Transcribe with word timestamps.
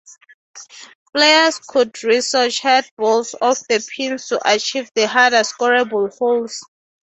Players 1.13 1.59
could 1.59 2.03
ricochet 2.03 2.89
balls 2.97 3.35
off 3.39 3.59
the 3.67 3.87
pins 3.95 4.29
to 4.29 4.39
achieve 4.51 4.89
the 4.95 5.07
harder 5.07 5.41
scorable 5.41 6.11
holes. 6.17 6.63